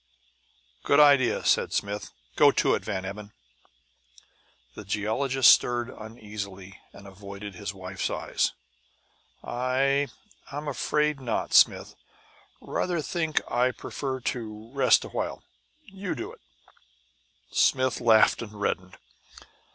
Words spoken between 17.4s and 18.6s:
Smith laughed and